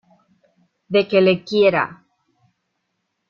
[0.93, 1.85] de que le quiera.